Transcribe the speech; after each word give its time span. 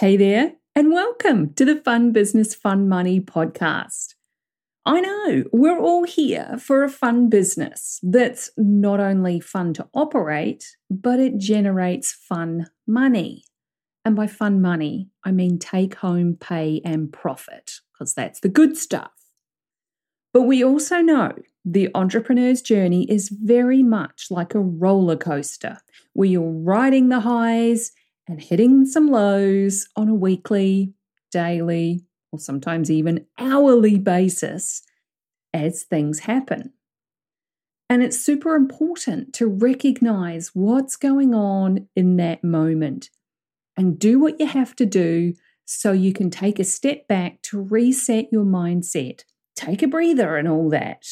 Hey 0.00 0.16
there, 0.16 0.54
and 0.74 0.90
welcome 0.90 1.52
to 1.56 1.64
the 1.66 1.76
Fun 1.76 2.10
Business, 2.10 2.54
Fun 2.54 2.88
Money 2.88 3.20
podcast. 3.20 4.14
I 4.86 4.98
know 5.02 5.44
we're 5.52 5.78
all 5.78 6.04
here 6.04 6.56
for 6.58 6.82
a 6.82 6.88
fun 6.88 7.28
business 7.28 8.00
that's 8.02 8.50
not 8.56 8.98
only 8.98 9.40
fun 9.40 9.74
to 9.74 9.86
operate, 9.92 10.74
but 10.88 11.20
it 11.20 11.36
generates 11.36 12.12
fun 12.12 12.68
money. 12.86 13.44
And 14.02 14.16
by 14.16 14.26
fun 14.26 14.62
money, 14.62 15.10
I 15.22 15.32
mean 15.32 15.58
take 15.58 15.96
home 15.96 16.38
pay 16.40 16.80
and 16.82 17.12
profit, 17.12 17.72
because 17.92 18.14
that's 18.14 18.40
the 18.40 18.48
good 18.48 18.78
stuff. 18.78 19.12
But 20.32 20.44
we 20.44 20.64
also 20.64 21.02
know 21.02 21.34
the 21.62 21.90
entrepreneur's 21.94 22.62
journey 22.62 23.04
is 23.10 23.28
very 23.28 23.82
much 23.82 24.28
like 24.30 24.54
a 24.54 24.60
roller 24.60 25.16
coaster 25.16 25.76
where 26.14 26.30
you're 26.30 26.50
riding 26.50 27.10
the 27.10 27.20
highs 27.20 27.92
and 28.30 28.40
hitting 28.40 28.86
some 28.86 29.10
lows 29.10 29.88
on 29.96 30.08
a 30.08 30.14
weekly, 30.14 30.94
daily, 31.32 32.04
or 32.30 32.38
sometimes 32.38 32.90
even 32.90 33.26
hourly 33.38 33.98
basis 33.98 34.82
as 35.52 35.82
things 35.82 36.20
happen. 36.20 36.72
And 37.88 38.04
it's 38.04 38.20
super 38.20 38.54
important 38.54 39.34
to 39.34 39.48
recognize 39.48 40.52
what's 40.54 40.94
going 40.94 41.34
on 41.34 41.88
in 41.96 42.18
that 42.18 42.44
moment 42.44 43.10
and 43.76 43.98
do 43.98 44.20
what 44.20 44.38
you 44.38 44.46
have 44.46 44.76
to 44.76 44.86
do 44.86 45.34
so 45.64 45.90
you 45.90 46.12
can 46.12 46.30
take 46.30 46.60
a 46.60 46.64
step 46.64 47.08
back 47.08 47.42
to 47.42 47.60
reset 47.60 48.28
your 48.30 48.44
mindset, 48.44 49.24
take 49.56 49.82
a 49.82 49.88
breather, 49.88 50.36
and 50.36 50.46
all 50.46 50.70
that. 50.70 51.04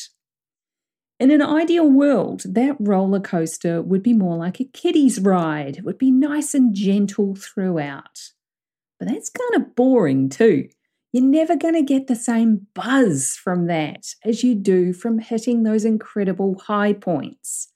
In 1.21 1.33
an 1.33 1.43
ideal 1.43 1.91
world, 1.91 2.43
that 2.47 2.77
roller 2.79 3.19
coaster 3.19 3.83
would 3.83 4.05
be 4.05 4.13
more 4.13 4.37
like 4.37 4.61
a 4.61 4.65
kiddie's 4.65 5.19
ride. 5.19 5.79
It 5.79 5.85
would 5.85 5.99
be 5.99 6.13
nice 6.13 6.55
and 6.55 6.75
gentle 6.75 7.35
throughout. 7.35 8.31
But 9.01 9.09
that's 9.09 9.31
kind 9.31 9.63
of 9.63 9.75
boring 9.75 10.29
too. 10.29 10.69
You're 11.13 11.25
never 11.25 11.57
going 11.57 11.75
to 11.75 11.83
get 11.83 12.07
the 12.07 12.15
same 12.15 12.67
buzz 12.75 13.35
from 13.35 13.67
that 13.67 14.15
as 14.25 14.45
you 14.45 14.55
do 14.55 14.93
from 14.93 15.19
hitting 15.19 15.63
those 15.63 15.85
incredible 15.85 16.61
high 16.67 16.93
points. 16.93 17.69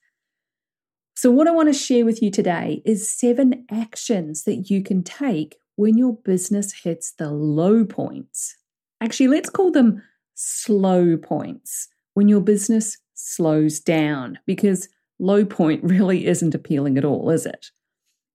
So, 1.16 1.30
what 1.30 1.48
I 1.48 1.52
want 1.52 1.68
to 1.68 1.78
share 1.78 2.04
with 2.04 2.22
you 2.22 2.30
today 2.30 2.82
is 2.84 3.10
seven 3.10 3.64
actions 3.70 4.44
that 4.44 4.70
you 4.70 4.82
can 4.82 5.02
take 5.02 5.56
when 5.76 5.96
your 5.96 6.14
business 6.14 6.72
hits 6.84 7.12
the 7.12 7.30
low 7.30 7.84
points. 7.84 8.56
Actually, 9.00 9.28
let's 9.28 9.50
call 9.50 9.70
them 9.70 10.02
slow 10.34 11.16
points 11.16 11.88
when 12.14 12.28
your 12.28 12.40
business 12.40 12.98
slows 13.22 13.80
down 13.80 14.38
because 14.46 14.88
low 15.18 15.44
point 15.44 15.82
really 15.84 16.26
isn't 16.26 16.54
appealing 16.54 16.98
at 16.98 17.04
all, 17.04 17.30
is 17.30 17.46
it? 17.46 17.70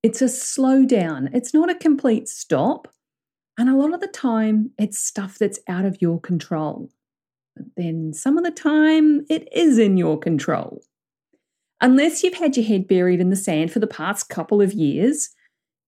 It's 0.03 0.21
a 0.21 0.25
slowdown, 0.25 1.29
it's 1.33 1.53
not 1.53 1.69
a 1.69 1.75
complete 1.75 2.27
stop. 2.27 2.87
And 3.59 3.69
a 3.69 3.75
lot 3.75 3.93
of 3.93 4.01
the 4.01 4.07
time, 4.07 4.69
it's 4.77 4.99
stuff 4.99 5.39
that's 5.39 5.59
out 5.67 5.83
of 5.83 5.99
your 5.99 6.21
control. 6.21 6.91
But 7.55 7.65
then 7.75 8.13
some 8.13 8.37
of 8.37 8.43
the 8.43 8.51
time, 8.51 9.25
it 9.29 9.49
is 9.51 9.79
in 9.79 9.97
your 9.97 10.19
control. 10.19 10.83
Unless 11.81 12.23
you've 12.23 12.35
had 12.35 12.55
your 12.55 12.65
head 12.65 12.87
buried 12.87 13.19
in 13.19 13.31
the 13.31 13.35
sand 13.35 13.71
for 13.71 13.79
the 13.79 13.87
past 13.87 14.29
couple 14.29 14.61
of 14.61 14.73
years, 14.73 15.29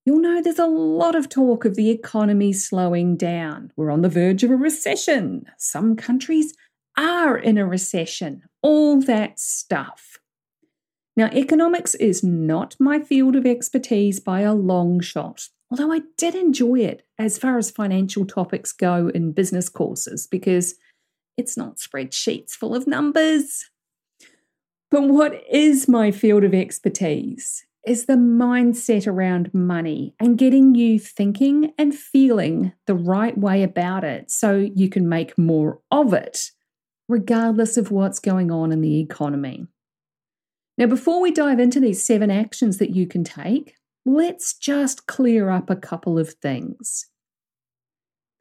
you'll 0.04 0.20
know 0.20 0.42
there's 0.42 0.58
a 0.58 0.66
lot 0.66 1.16
of 1.16 1.30
talk 1.30 1.64
of 1.64 1.76
the 1.76 1.92
economy 1.92 2.54
slowing 2.54 3.16
down. 3.16 3.72
We're 3.76 3.92
on 3.92 4.02
the 4.02 4.10
verge 4.10 4.44
of 4.44 4.50
a 4.50 4.56
recession. 4.56 5.46
Some 5.60 5.96
countries 5.96 6.56
are 6.98 7.38
in 7.38 7.58
a 7.60 7.68
recession, 7.68 8.44
all 8.62 9.02
that 9.02 9.40
stuff. 9.40 10.20
Now, 11.16 11.28
economics 11.34 11.96
is 11.96 12.24
not 12.24 12.76
my 12.80 13.00
field 13.00 13.36
of 13.36 13.46
expertise 13.46 14.20
by 14.20 14.42
a 14.42 14.54
long 14.54 15.02
shot, 15.02 15.50
although 15.70 15.92
I 15.92 16.02
did 16.18 16.36
enjoy 16.36 16.80
it 16.80 17.06
as 17.18 17.38
far 17.38 17.58
as 17.58 17.72
financial 17.72 18.26
topics 18.26 18.72
go 18.72 19.10
in 19.10 19.34
business 19.34 19.68
courses 19.68 20.28
because 20.28 20.76
it's 21.38 21.58
not 21.58 21.78
spreadsheets 21.78 22.52
full 22.52 22.76
of 22.76 22.88
numbers. 22.88 23.70
But 24.92 25.04
what 25.04 25.44
is 25.52 25.88
my 25.88 26.12
field 26.12 26.44
of 26.44 26.54
expertise 26.54 27.66
is 27.86 28.06
the 28.06 28.14
mindset 28.14 29.08
around 29.08 29.54
money 29.54 30.14
and 30.20 30.38
getting 30.38 30.76
you 30.76 31.00
thinking 31.00 31.74
and 31.78 31.96
feeling 31.96 32.74
the 32.88 32.96
right 32.96 33.38
way 33.38 33.64
about 33.64 34.04
it 34.04 34.30
so 34.32 34.58
you 34.58 34.90
can 34.90 35.08
make 35.08 35.38
more 35.38 35.80
of 35.92 36.14
it 36.14 36.52
regardless 37.10 37.76
of 37.76 37.92
what's 37.92 38.20
going 38.20 38.52
on 38.52 38.72
in 38.72 38.80
the 38.80 39.00
economy. 39.00 39.66
Now, 40.78 40.86
before 40.86 41.20
we 41.20 41.32
dive 41.32 41.60
into 41.60 41.82
these 41.82 42.06
seven 42.06 42.32
actions 42.32 42.78
that 42.78 42.96
you 42.96 43.06
can 43.06 43.26
take, 43.26 43.76
let's 44.06 44.54
just 44.54 45.08
clear 45.08 45.50
up 45.50 45.70
a 45.70 45.76
couple 45.76 46.18
of 46.18 46.36
things. 46.36 47.08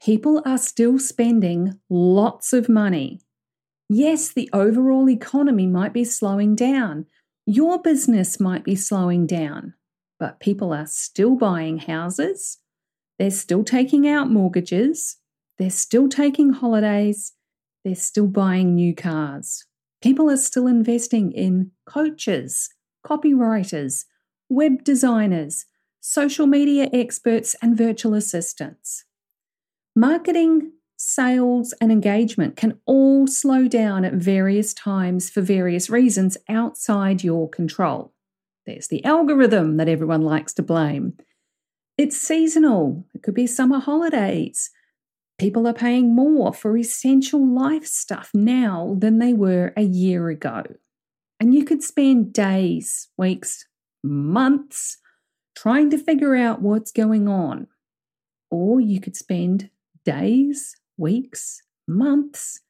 People 0.01 0.43
are 0.47 0.59
still 0.59 1.01
spending 1.01 1.81
lots 1.91 2.53
of 2.53 2.69
money. 2.69 3.21
Yes, 3.89 4.29
the 4.33 4.49
overall 4.53 5.09
economy 5.11 5.67
might 5.67 5.93
be 5.93 6.05
slowing 6.05 6.55
down. 6.55 7.07
Your 7.47 7.81
business 7.81 8.39
might 8.39 8.63
be 8.63 8.77
slowing 8.77 9.27
down, 9.27 9.75
but 10.21 10.39
people 10.39 10.73
are 10.75 10.87
still 10.87 11.35
buying 11.35 11.79
houses. 11.79 12.59
They're 13.19 13.31
still 13.31 13.65
taking 13.65 14.07
out 14.07 14.31
mortgages. 14.31 15.17
They're 15.57 15.71
still 15.71 16.09
taking 16.09 16.53
holidays 16.53 17.33
they're 17.89 17.95
still 17.95 18.27
buying 18.27 18.75
new 18.75 18.95
cars. 18.95 19.65
People 20.03 20.29
are 20.31 20.37
still 20.37 20.67
investing 20.67 21.33
in 21.33 21.71
coaches, 21.87 22.69
copywriters, 23.03 24.05
web 24.51 24.85
designers, 24.85 25.65
social 25.99 26.47
media 26.47 26.91
experts, 26.93 27.57
and 27.63 27.79
virtual 27.79 28.13
assistants. 28.13 29.07
Marketing, 29.97 30.73
sales, 30.99 31.73
and 31.81 31.91
engagement 31.91 32.57
can 32.57 32.79
all 32.85 33.27
slow 33.27 33.67
down 33.67 34.05
at 34.05 34.13
various 34.13 34.75
times 34.75 35.31
for 35.31 35.41
various 35.41 35.89
reasons 35.89 36.37
outside 36.47 37.25
your 37.25 37.49
control. 37.49 38.13
There's 38.67 38.89
the 38.89 39.03
algorithm 39.03 39.79
that 39.79 39.89
everyone 39.89 40.21
likes 40.21 40.53
to 40.55 40.63
blame. 40.63 41.15
It's 41.97 42.19
seasonal, 42.19 43.07
it 43.15 43.23
could 43.23 43.35
be 43.35 43.47
summer 43.47 43.79
holidays, 43.79 44.71
People 45.39 45.69
are 45.69 45.75
paying 45.75 46.15
more 46.15 46.53
for 46.53 46.77
essential 46.77 47.47
life 47.47 47.87
stuff 47.87 48.31
now 48.35 48.97
than 48.99 49.19
they 49.19 49.33
were 49.33 49.73
a 49.77 49.83
year 49.83 50.29
ago. 50.29 50.65
And 51.39 51.55
you 51.55 51.65
could 51.65 51.85
spend 51.85 52.33
days, 52.33 53.09
weeks, 53.17 53.65
months 54.03 54.99
trying 55.57 55.91
to 55.91 55.99
figure 55.99 56.35
out 56.35 56.61
what's 56.61 56.91
going 56.91 57.29
on. 57.29 57.69
Or 58.51 58.81
you 58.81 59.01
could 59.01 59.15
spend 59.15 59.71
days, 60.05 60.75
weeks, 60.97 61.63
months 61.87 62.61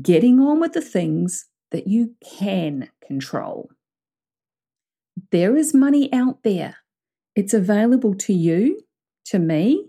getting 0.00 0.38
on 0.38 0.60
with 0.60 0.74
the 0.74 0.80
things 0.80 1.46
that 1.72 1.88
you 1.88 2.14
can 2.24 2.90
control. 3.04 3.70
There 5.32 5.56
is 5.56 5.74
money 5.74 6.12
out 6.12 6.44
there. 6.44 6.76
It's 7.34 7.54
available 7.54 8.14
to 8.14 8.32
you, 8.32 8.82
to 9.26 9.38
me, 9.38 9.88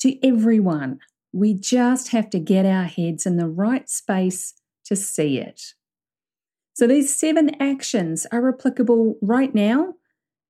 to 0.00 0.18
everyone. 0.26 0.98
We 1.32 1.54
just 1.54 2.08
have 2.08 2.30
to 2.30 2.38
get 2.38 2.66
our 2.66 2.84
heads 2.84 3.26
in 3.26 3.36
the 3.36 3.48
right 3.48 3.88
space 3.88 4.54
to 4.84 4.96
see 4.96 5.38
it. 5.38 5.74
So, 6.74 6.86
these 6.86 7.14
seven 7.14 7.60
actions 7.60 8.26
are 8.30 8.48
applicable 8.48 9.16
right 9.22 9.54
now 9.54 9.94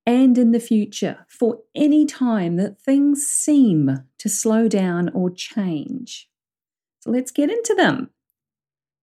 and 0.06 0.38
in 0.38 0.52
the 0.52 0.60
future 0.60 1.26
for 1.28 1.58
any 1.74 2.06
time 2.06 2.56
that 2.56 2.80
things 2.80 3.26
seem 3.26 4.04
to 4.18 4.28
slow 4.28 4.68
down 4.68 5.08
or 5.10 5.30
change. 5.30 6.30
So 7.00 7.10
let's 7.10 7.32
get 7.32 7.50
into 7.50 7.74
them. 7.74 8.10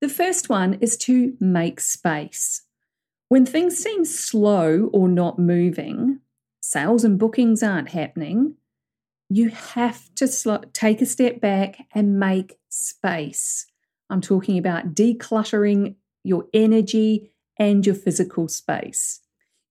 The 0.01 0.09
first 0.09 0.49
one 0.49 0.75
is 0.75 0.97
to 0.97 1.35
make 1.39 1.79
space. 1.81 2.63
When 3.27 3.45
things 3.45 3.77
seem 3.77 4.05
slow 4.05 4.89
or 4.93 5.07
not 5.07 5.39
moving, 5.39 6.19
sales 6.61 7.03
and 7.03 7.19
bookings 7.19 7.61
aren't 7.63 7.89
happening, 7.89 8.55
you 9.35 9.49
have 9.49 10.13
to 10.15 10.27
sl- 10.27 10.67
take 10.73 11.01
a 11.01 11.07
step 11.07 11.41
back 11.41 11.87
and 11.93 12.19
make 12.19 12.59
space. 12.69 13.65
I'm 14.09 14.21
talking 14.21 14.59
about 14.59 14.93
decluttering 14.93 15.95
your 16.23 16.45
energy 16.53 17.31
and 17.57 17.83
your 17.83 17.95
physical 17.95 18.47
space. 18.47 19.21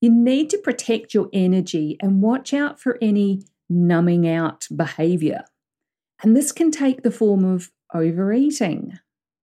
You 0.00 0.10
need 0.10 0.50
to 0.50 0.58
protect 0.58 1.14
your 1.14 1.28
energy 1.32 1.96
and 2.00 2.22
watch 2.22 2.52
out 2.52 2.80
for 2.80 2.98
any 3.00 3.44
numbing 3.68 4.28
out 4.28 4.66
behavior. 4.74 5.44
And 6.24 6.36
this 6.36 6.50
can 6.50 6.72
take 6.72 7.02
the 7.02 7.12
form 7.12 7.44
of 7.44 7.70
overeating, 7.94 8.98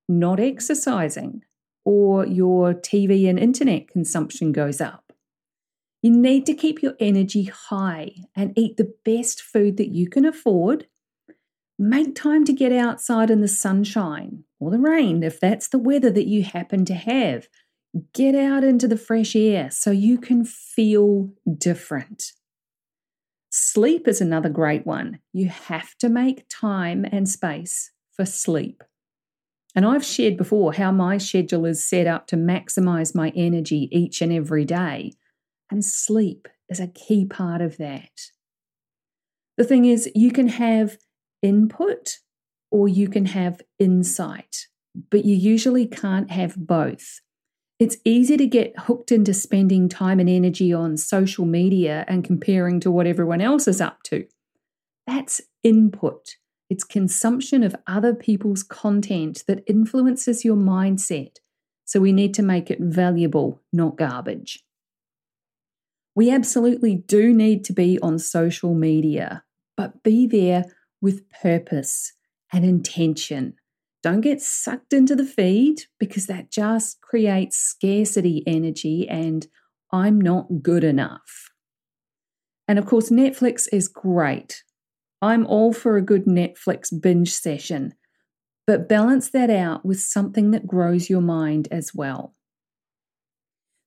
not 0.09 0.41
exercising, 0.41 1.43
or 1.85 2.25
your 2.25 2.73
TV 2.73 3.29
and 3.29 3.39
internet 3.39 3.87
consumption 3.87 4.51
goes 4.51 4.81
up. 4.81 5.08
You 6.01 6.11
need 6.11 6.45
to 6.45 6.53
keep 6.53 6.81
your 6.81 6.93
energy 6.99 7.43
high 7.43 8.11
and 8.35 8.57
eat 8.57 8.77
the 8.77 8.93
best 9.03 9.41
food 9.41 9.77
that 9.77 9.89
you 9.89 10.09
can 10.09 10.25
afford. 10.25 10.87
Make 11.77 12.15
time 12.15 12.45
to 12.45 12.53
get 12.53 12.71
outside 12.71 13.29
in 13.29 13.41
the 13.41 13.47
sunshine 13.47 14.43
or 14.59 14.71
the 14.71 14.79
rain 14.79 15.23
if 15.23 15.39
that's 15.39 15.67
the 15.67 15.77
weather 15.77 16.09
that 16.11 16.27
you 16.27 16.43
happen 16.43 16.85
to 16.85 16.93
have. 16.93 17.47
Get 18.13 18.35
out 18.35 18.63
into 18.63 18.87
the 18.87 18.97
fresh 18.97 19.35
air 19.35 19.71
so 19.71 19.91
you 19.91 20.17
can 20.17 20.45
feel 20.45 21.31
different. 21.57 22.33
Sleep 23.49 24.07
is 24.07 24.21
another 24.21 24.49
great 24.49 24.85
one. 24.85 25.19
You 25.33 25.49
have 25.49 25.97
to 25.97 26.09
make 26.09 26.45
time 26.49 27.05
and 27.11 27.27
space 27.27 27.91
for 28.11 28.25
sleep. 28.25 28.83
And 29.75 29.85
I've 29.85 30.05
shared 30.05 30.37
before 30.37 30.73
how 30.73 30.91
my 30.91 31.17
schedule 31.17 31.65
is 31.65 31.87
set 31.87 32.07
up 32.07 32.27
to 32.27 32.35
maximize 32.35 33.15
my 33.15 33.31
energy 33.35 33.89
each 33.91 34.21
and 34.21 34.31
every 34.31 34.65
day. 34.65 35.13
And 35.71 35.85
sleep 35.85 36.47
is 36.69 36.79
a 36.79 36.87
key 36.87 37.25
part 37.25 37.61
of 37.61 37.77
that. 37.77 38.09
The 39.57 39.63
thing 39.63 39.85
is, 39.85 40.09
you 40.15 40.31
can 40.31 40.47
have 40.47 40.97
input 41.41 42.19
or 42.71 42.87
you 42.87 43.07
can 43.07 43.25
have 43.25 43.61
insight, 43.77 44.67
but 45.09 45.25
you 45.25 45.35
usually 45.35 45.85
can't 45.85 46.31
have 46.31 46.55
both. 46.55 47.21
It's 47.79 47.97
easy 48.03 48.35
to 48.37 48.45
get 48.45 48.77
hooked 48.77 49.11
into 49.11 49.33
spending 49.33 49.87
time 49.87 50.19
and 50.19 50.29
energy 50.29 50.73
on 50.73 50.97
social 50.97 51.45
media 51.45 52.03
and 52.07 52.23
comparing 52.23 52.79
to 52.81 52.91
what 52.91 53.07
everyone 53.07 53.41
else 53.41 53.67
is 53.67 53.79
up 53.79 54.03
to. 54.03 54.25
That's 55.07 55.41
input. 55.63 56.35
It's 56.69 56.83
consumption 56.83 57.63
of 57.63 57.75
other 57.87 58.13
people's 58.13 58.63
content 58.63 59.43
that 59.47 59.63
influences 59.65 60.45
your 60.45 60.57
mindset. 60.57 61.37
So 61.85 61.99
we 61.99 62.11
need 62.11 62.33
to 62.35 62.43
make 62.43 62.69
it 62.69 62.79
valuable, 62.79 63.61
not 63.73 63.97
garbage. 63.97 64.63
We 66.15 66.31
absolutely 66.31 66.95
do 66.95 67.33
need 67.33 67.63
to 67.65 67.73
be 67.73 67.99
on 68.01 68.19
social 68.19 68.73
media, 68.73 69.43
but 69.77 70.03
be 70.03 70.27
there 70.27 70.65
with 71.01 71.29
purpose 71.29 72.13
and 72.51 72.65
intention. 72.65 73.55
Don't 74.01 74.21
get 74.21 74.41
sucked 74.41 74.93
into 74.93 75.15
the 75.15 75.25
feed 75.25 75.83
because 75.99 76.27
that 76.27 76.51
just 76.51 77.01
creates 77.01 77.57
scarcity 77.57 78.43
energy 78.47 79.07
and 79.07 79.47
I'm 79.91 80.19
not 80.19 80.61
good 80.61 80.83
enough. 80.83 81.49
And 82.67 82.79
of 82.79 82.85
course, 82.85 83.09
Netflix 83.09 83.67
is 83.71 83.87
great. 83.87 84.63
I'm 85.21 85.45
all 85.47 85.73
for 85.73 85.97
a 85.97 86.01
good 86.01 86.25
Netflix 86.25 86.89
binge 87.01 87.33
session, 87.33 87.93
but 88.65 88.87
balance 88.87 89.31
that 89.31 89.49
out 89.49 89.85
with 89.85 89.99
something 89.99 90.51
that 90.51 90.67
grows 90.67 91.09
your 91.09 91.21
mind 91.21 91.67
as 91.71 91.93
well. 91.93 92.35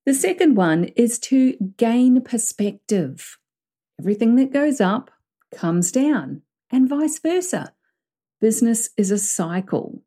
The 0.04 0.14
second 0.14 0.56
one 0.56 0.84
is 0.96 1.18
to 1.20 1.56
gain 1.76 2.22
perspective. 2.22 3.38
Everything 4.00 4.34
that 4.36 4.52
goes 4.52 4.80
up 4.80 5.12
comes 5.54 5.92
down, 5.92 6.42
and 6.70 6.88
vice 6.88 7.20
versa. 7.20 7.72
Business 8.40 8.90
is 8.96 9.12
a 9.12 9.18
cycle. 9.18 10.02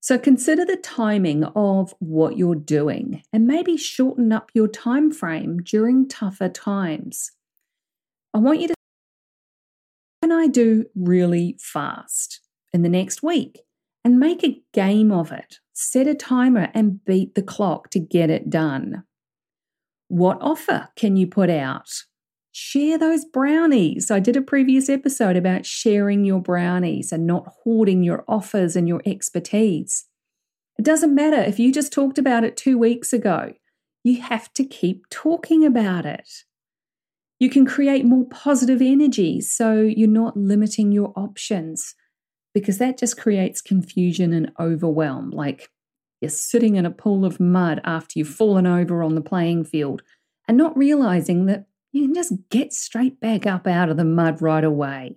So 0.00 0.16
consider 0.16 0.64
the 0.64 0.76
timing 0.76 1.42
of 1.42 1.92
what 1.98 2.36
you're 2.36 2.54
doing 2.54 3.24
and 3.32 3.48
maybe 3.48 3.76
shorten 3.76 4.30
up 4.30 4.52
your 4.54 4.68
time 4.68 5.10
frame 5.10 5.58
during 5.58 6.06
tougher 6.06 6.48
times. 6.48 7.32
I 8.32 8.38
want 8.38 8.60
you 8.60 8.68
to 8.68 8.74
can 10.22 10.30
I 10.30 10.46
do 10.46 10.86
really 10.94 11.56
fast 11.58 12.40
in 12.72 12.82
the 12.82 12.88
next 12.88 13.24
week 13.24 13.62
and 14.04 14.20
make 14.20 14.44
a 14.44 14.62
game 14.72 15.10
of 15.10 15.32
it. 15.32 15.58
Set 15.72 16.06
a 16.06 16.14
timer 16.14 16.70
and 16.72 17.04
beat 17.04 17.34
the 17.34 17.42
clock 17.42 17.90
to 17.90 17.98
get 17.98 18.30
it 18.30 18.48
done. 18.48 19.02
What 20.08 20.38
offer 20.40 20.88
can 20.96 21.16
you 21.16 21.26
put 21.26 21.50
out? 21.50 21.90
Share 22.52 22.96
those 22.96 23.24
brownies. 23.24 24.10
I 24.10 24.20
did 24.20 24.36
a 24.36 24.42
previous 24.42 24.88
episode 24.88 25.36
about 25.36 25.66
sharing 25.66 26.24
your 26.24 26.40
brownies 26.40 27.12
and 27.12 27.26
not 27.26 27.52
hoarding 27.62 28.02
your 28.02 28.24
offers 28.26 28.76
and 28.76 28.88
your 28.88 29.02
expertise. 29.04 30.06
It 30.78 30.84
doesn't 30.84 31.14
matter 31.14 31.36
if 31.36 31.58
you 31.58 31.72
just 31.72 31.92
talked 31.92 32.18
about 32.18 32.44
it 32.44 32.56
two 32.56 32.78
weeks 32.78 33.12
ago, 33.12 33.52
you 34.04 34.20
have 34.22 34.52
to 34.54 34.64
keep 34.64 35.08
talking 35.10 35.64
about 35.64 36.06
it. 36.06 36.28
You 37.38 37.50
can 37.50 37.66
create 37.66 38.04
more 38.04 38.24
positive 38.24 38.80
energy 38.80 39.40
so 39.40 39.80
you're 39.80 40.08
not 40.08 40.36
limiting 40.36 40.92
your 40.92 41.12
options 41.16 41.94
because 42.54 42.78
that 42.78 42.98
just 42.98 43.18
creates 43.18 43.60
confusion 43.60 44.32
and 44.32 44.52
overwhelm. 44.58 45.30
Like 45.30 45.68
you're 46.26 46.30
sitting 46.30 46.76
in 46.76 46.84
a 46.84 46.90
pool 46.90 47.24
of 47.24 47.40
mud 47.40 47.80
after 47.84 48.18
you've 48.18 48.28
fallen 48.28 48.66
over 48.66 49.02
on 49.02 49.14
the 49.14 49.20
playing 49.20 49.64
field 49.64 50.02
and 50.46 50.56
not 50.56 50.76
realizing 50.76 51.46
that 51.46 51.66
you 51.92 52.02
can 52.02 52.14
just 52.14 52.34
get 52.50 52.72
straight 52.72 53.20
back 53.20 53.46
up 53.46 53.66
out 53.66 53.88
of 53.88 53.96
the 53.96 54.04
mud 54.04 54.42
right 54.42 54.64
away. 54.64 55.16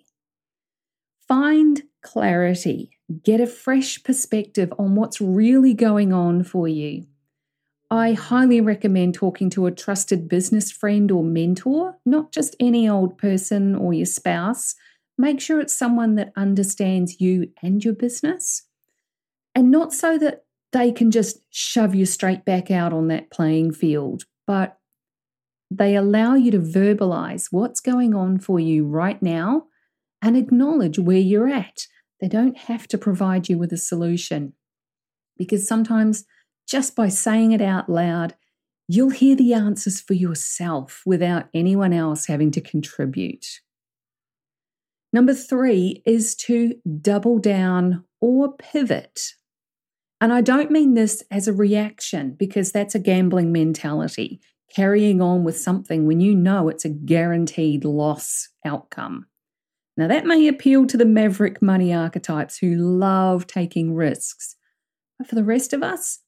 Find 1.28 1.84
clarity, 2.02 2.92
get 3.24 3.42
a 3.42 3.48
fresh 3.48 4.04
perspective 4.04 4.74
on 4.80 4.96
what's 4.96 5.20
really 5.20 5.74
going 5.74 6.14
on 6.14 6.44
for 6.44 6.68
you 6.68 7.06
I 7.92 8.14
highly 8.14 8.62
recommend 8.62 9.16
talking 9.16 9.50
to 9.52 9.66
a 9.66 9.72
trusted 9.72 10.30
business 10.30 10.72
friend 10.72 11.10
or 11.12 11.24
mentor, 11.24 11.98
not 12.06 12.32
just 12.32 12.56
any 12.60 12.88
old 12.88 13.18
person 13.18 13.76
or 13.76 13.94
your 13.94 14.06
spouse. 14.06 14.76
Make 15.18 15.42
sure 15.42 15.60
it's 15.60 15.76
someone 15.76 16.14
that 16.16 16.32
understands 16.36 17.20
you 17.20 17.52
and 17.64 17.84
your 17.84 17.96
business, 17.96 18.64
and 19.56 19.72
not 19.72 19.92
so 19.92 20.20
that 20.20 20.44
they 20.72 20.92
can 20.92 21.12
just 21.12 21.40
shove 21.50 21.96
you 21.96 22.06
straight 22.06 22.46
back 22.46 22.70
out 22.70 22.94
on 22.94 23.08
that 23.08 23.32
playing 23.32 23.74
field, 23.74 24.24
but 24.46 24.78
they 25.72 25.96
allow 25.96 26.36
you 26.36 26.52
to 26.52 26.60
verbalize 26.60 27.48
what's 27.52 27.80
going 27.80 28.14
on 28.14 28.40
for 28.40 28.60
you 28.60 28.86
right 28.86 29.22
now 29.22 29.66
and 30.22 30.36
acknowledge 30.36 31.00
where 31.00 31.18
you're 31.18 31.50
at. 31.50 31.86
They 32.20 32.28
don't 32.28 32.58
have 32.58 32.88
to 32.90 32.98
provide 32.98 33.50
you 33.50 33.58
with 33.58 33.72
a 33.72 33.78
solution 33.78 34.54
because 35.38 35.68
sometimes 35.68 36.26
just 36.68 36.96
by 36.96 37.10
saying 37.10 37.52
it 37.52 37.62
out 37.62 37.90
loud, 37.90 38.36
you'll 38.88 39.12
hear 39.12 39.36
the 39.36 39.54
answers 39.54 40.02
for 40.02 40.14
yourself 40.14 41.02
without 41.06 41.48
anyone 41.54 41.94
else 41.94 42.28
having 42.28 42.52
to 42.52 42.62
contribute. 42.62 43.46
Number 45.14 45.34
three 45.34 46.04
is 46.06 46.36
to 46.36 46.76
double 47.02 47.40
down 47.40 48.04
or 48.22 48.54
pivot. 48.54 49.34
And 50.22 50.34
I 50.34 50.42
don't 50.42 50.72
mean 50.72 50.96
this 50.96 51.24
as 51.32 51.48
a 51.48 51.54
reaction 51.54 52.36
because 52.38 52.72
that's 52.72 52.96
a 52.96 53.00
gambling 53.00 53.52
mentality, 53.52 54.42
carrying 54.76 55.22
on 55.22 55.44
with 55.44 55.58
something 55.58 56.06
when 56.06 56.20
you 56.20 56.36
know 56.36 56.68
it's 56.68 56.86
a 56.86 56.90
guaranteed 56.90 57.86
loss 57.86 58.50
outcome. 58.66 59.28
Now, 59.96 60.08
that 60.08 60.26
may 60.26 60.48
appeal 60.48 60.88
to 60.88 60.98
the 60.98 61.06
maverick 61.06 61.62
money 61.62 61.94
archetypes 61.94 62.58
who 62.58 62.76
love 62.76 63.48
taking 63.48 63.96
risks. 63.96 64.56
But 65.18 65.28
for 65.28 65.36
the 65.36 65.44
rest 65.44 65.74
of 65.74 65.84
us, 65.84 66.20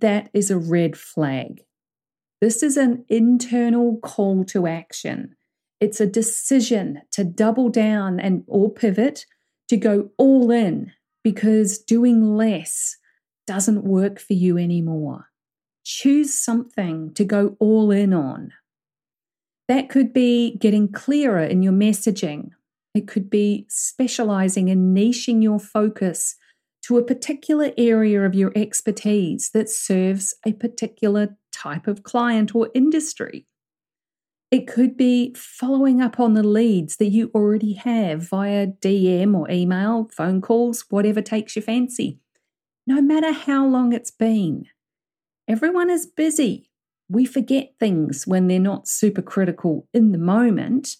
that 0.00 0.30
is 0.32 0.50
a 0.50 0.58
red 0.58 0.96
flag. 0.96 1.62
This 2.40 2.62
is 2.62 2.76
an 2.76 3.04
internal 3.08 3.98
call 4.02 4.44
to 4.46 4.66
action. 4.66 5.34
It's 5.80 6.00
a 6.00 6.06
decision 6.06 7.02
to 7.12 7.24
double 7.24 7.68
down 7.68 8.18
and 8.18 8.44
or 8.46 8.72
pivot 8.72 9.26
to 9.68 9.76
go 9.76 10.10
all 10.16 10.50
in 10.50 10.92
because 11.22 11.78
doing 11.78 12.36
less 12.36 12.96
doesn't 13.48 13.82
work 13.82 14.20
for 14.20 14.34
you 14.34 14.58
anymore. 14.58 15.30
Choose 15.82 16.34
something 16.34 17.14
to 17.14 17.24
go 17.24 17.56
all 17.58 17.90
in 17.90 18.12
on. 18.12 18.52
That 19.68 19.88
could 19.88 20.12
be 20.12 20.56
getting 20.58 20.92
clearer 20.92 21.42
in 21.42 21.62
your 21.62 21.72
messaging. 21.72 22.50
It 22.94 23.08
could 23.08 23.30
be 23.30 23.64
specializing 23.70 24.68
and 24.68 24.94
niching 24.94 25.42
your 25.42 25.58
focus 25.58 26.36
to 26.82 26.98
a 26.98 27.04
particular 27.04 27.72
area 27.78 28.22
of 28.22 28.34
your 28.34 28.52
expertise 28.54 29.50
that 29.54 29.70
serves 29.70 30.34
a 30.46 30.52
particular 30.52 31.38
type 31.50 31.86
of 31.86 32.02
client 32.02 32.54
or 32.54 32.68
industry. 32.74 33.46
It 34.50 34.66
could 34.66 34.96
be 34.96 35.34
following 35.34 36.02
up 36.02 36.20
on 36.20 36.34
the 36.34 36.42
leads 36.42 36.96
that 36.96 37.08
you 37.08 37.30
already 37.34 37.74
have 37.74 38.28
via 38.28 38.66
DM 38.66 39.34
or 39.34 39.50
email, 39.50 40.10
phone 40.12 40.42
calls, 40.42 40.84
whatever 40.90 41.22
takes 41.22 41.56
your 41.56 41.62
fancy, 41.62 42.18
no 42.88 43.02
matter 43.02 43.32
how 43.32 43.66
long 43.66 43.92
it's 43.92 44.10
been. 44.10 44.64
Everyone 45.46 45.90
is 45.90 46.06
busy. 46.06 46.70
We 47.10 47.26
forget 47.26 47.74
things 47.78 48.26
when 48.26 48.48
they're 48.48 48.58
not 48.58 48.88
super 48.88 49.20
critical 49.20 49.86
in 49.92 50.12
the 50.12 50.18
moment. 50.18 50.96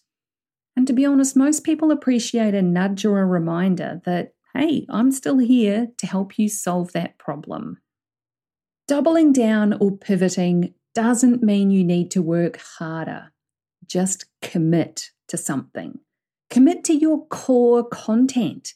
And 0.76 0.87
to 0.87 0.92
be 0.92 1.07
honest, 1.07 1.35
most 1.35 1.64
people 1.64 1.90
appreciate 1.90 2.52
a 2.52 2.61
nudge 2.61 3.07
or 3.07 3.21
a 3.21 3.26
reminder 3.26 4.02
that, 4.04 4.35
hey, 4.54 4.85
I'm 4.90 5.11
still 5.11 5.38
here 5.38 5.88
to 5.97 6.07
help 6.07 6.38
you 6.38 6.50
solve 6.50 6.92
that 6.92 7.16
problem. 7.16 7.78
Doubling 8.87 9.33
down 9.33 9.73
or 9.80 9.97
pivoting 9.97 10.75
doesn't 10.95 11.42
mean 11.42 11.71
you 11.71 11.85
need 11.85 12.11
to 12.11 12.21
work 12.21 12.61
harder. 12.78 13.33
Just 13.87 14.26
commit 14.42 15.11
to 15.28 15.38
something. 15.38 16.00
Commit 16.50 16.85
to 16.85 16.92
your 16.92 17.26
core 17.28 17.83
content. 17.88 18.75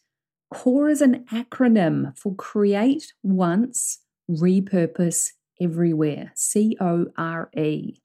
CORE 0.52 0.90
is 0.90 1.00
an 1.00 1.24
acronym 1.32 2.16
for 2.18 2.34
Create 2.34 3.14
Once, 3.22 4.00
Repurpose 4.30 5.30
Everywhere. 5.58 6.30
C 6.34 6.76
O 6.78 7.06
R 7.16 7.48
E. 7.56 8.02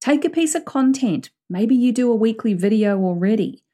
Take 0.00 0.24
a 0.24 0.30
piece 0.30 0.54
of 0.54 0.64
content, 0.64 1.30
maybe 1.50 1.74
you 1.74 1.90
do 1.90 2.10
a 2.10 2.14
weekly 2.14 2.54
video 2.54 3.02
already, 3.02 3.64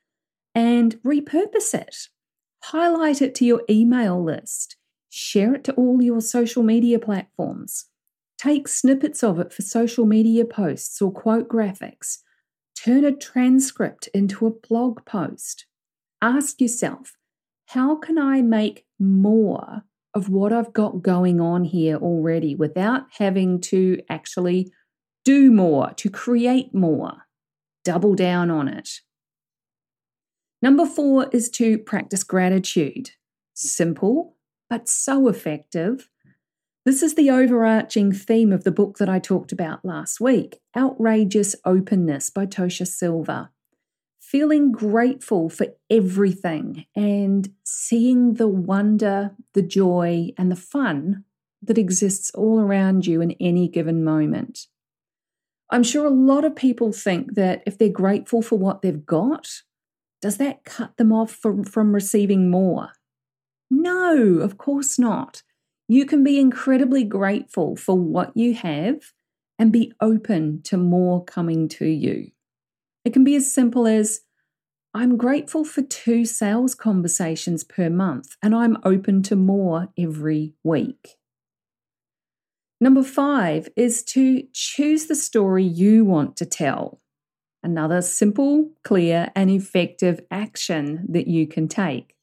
and 0.54 0.94
repurpose 1.02 1.74
it. 1.74 2.08
Highlight 2.64 3.20
it 3.20 3.34
to 3.36 3.44
your 3.44 3.62
email 3.68 4.24
list. 4.24 4.76
Share 5.10 5.54
it 5.56 5.64
to 5.64 5.74
all 5.74 6.02
your 6.02 6.22
social 6.22 6.62
media 6.62 6.98
platforms. 6.98 7.86
Take 8.38 8.68
snippets 8.68 9.22
of 9.22 9.38
it 9.38 9.52
for 9.52 9.60
social 9.60 10.06
media 10.06 10.46
posts 10.46 11.02
or 11.02 11.12
quote 11.12 11.46
graphics. 11.46 12.18
Turn 12.74 13.04
a 13.04 13.12
transcript 13.14 14.08
into 14.14 14.46
a 14.46 14.66
blog 14.66 15.04
post. 15.04 15.66
Ask 16.22 16.58
yourself, 16.60 17.17
how 17.68 17.96
can 17.96 18.16
I 18.16 18.40
make 18.40 18.86
more 18.98 19.82
of 20.14 20.30
what 20.30 20.54
I've 20.54 20.72
got 20.72 21.02
going 21.02 21.38
on 21.38 21.64
here 21.64 21.96
already 21.96 22.54
without 22.54 23.02
having 23.18 23.60
to 23.62 24.00
actually 24.08 24.72
do 25.22 25.50
more, 25.50 25.92
to 25.96 26.08
create 26.08 26.74
more? 26.74 27.26
Double 27.84 28.14
down 28.14 28.50
on 28.50 28.68
it. 28.68 29.00
Number 30.62 30.86
four 30.86 31.28
is 31.30 31.50
to 31.50 31.76
practice 31.76 32.24
gratitude. 32.24 33.10
Simple, 33.52 34.36
but 34.70 34.88
so 34.88 35.28
effective. 35.28 36.08
This 36.86 37.02
is 37.02 37.16
the 37.16 37.28
overarching 37.28 38.12
theme 38.12 38.50
of 38.50 38.64
the 38.64 38.72
book 38.72 38.96
that 38.96 39.10
I 39.10 39.18
talked 39.18 39.52
about 39.52 39.84
last 39.84 40.22
week 40.22 40.58
Outrageous 40.74 41.54
Openness 41.66 42.30
by 42.30 42.46
Tosha 42.46 42.86
Silver. 42.86 43.50
Feeling 44.30 44.72
grateful 44.72 45.48
for 45.48 45.68
everything 45.88 46.84
and 46.94 47.48
seeing 47.64 48.34
the 48.34 48.46
wonder, 48.46 49.30
the 49.54 49.62
joy, 49.62 50.32
and 50.36 50.52
the 50.52 50.56
fun 50.56 51.24
that 51.62 51.78
exists 51.78 52.30
all 52.34 52.60
around 52.60 53.06
you 53.06 53.22
in 53.22 53.32
any 53.40 53.68
given 53.68 54.04
moment. 54.04 54.66
I'm 55.70 55.82
sure 55.82 56.04
a 56.04 56.10
lot 56.10 56.44
of 56.44 56.54
people 56.54 56.92
think 56.92 57.36
that 57.36 57.62
if 57.64 57.78
they're 57.78 57.88
grateful 57.88 58.42
for 58.42 58.58
what 58.58 58.82
they've 58.82 59.06
got, 59.06 59.62
does 60.20 60.36
that 60.36 60.62
cut 60.62 60.98
them 60.98 61.10
off 61.10 61.32
from, 61.32 61.64
from 61.64 61.94
receiving 61.94 62.50
more? 62.50 62.90
No, 63.70 64.40
of 64.40 64.58
course 64.58 64.98
not. 64.98 65.42
You 65.88 66.04
can 66.04 66.22
be 66.22 66.38
incredibly 66.38 67.02
grateful 67.02 67.76
for 67.76 67.96
what 67.96 68.36
you 68.36 68.52
have 68.52 69.14
and 69.58 69.72
be 69.72 69.94
open 70.02 70.60
to 70.64 70.76
more 70.76 71.24
coming 71.24 71.66
to 71.68 71.86
you. 71.86 72.30
It 73.08 73.14
can 73.14 73.24
be 73.24 73.36
as 73.36 73.50
simple 73.50 73.86
as 73.86 74.20
I'm 74.92 75.16
grateful 75.16 75.64
for 75.64 75.80
two 75.80 76.26
sales 76.26 76.74
conversations 76.74 77.64
per 77.64 77.88
month 77.88 78.36
and 78.42 78.54
I'm 78.54 78.76
open 78.84 79.22
to 79.22 79.34
more 79.34 79.88
every 79.96 80.52
week. 80.62 81.16
Number 82.82 83.02
five 83.02 83.70
is 83.76 84.02
to 84.12 84.42
choose 84.52 85.06
the 85.06 85.14
story 85.14 85.64
you 85.64 86.04
want 86.04 86.36
to 86.36 86.44
tell. 86.44 87.00
Another 87.62 88.02
simple, 88.02 88.72
clear, 88.84 89.32
and 89.34 89.48
effective 89.50 90.20
action 90.30 91.06
that 91.08 91.28
you 91.28 91.46
can 91.46 91.66
take. 91.66 92.14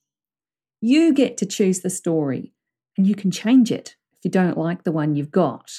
You 0.81 1.15
get 1.15 1.35
to 1.37 1.47
choose 1.47 1.79
the 1.79 1.89
story 1.89 2.53
and 2.95 3.07
you 3.07 3.15
can 3.15 3.31
change 3.31 3.71
it 3.71 3.95
if 4.13 4.19
you 4.23 4.29
don't 4.29 4.55
like 4.55 4.83
the 4.83 4.91
one 4.91 5.15
you've 5.15 5.31
got. 5.31 5.71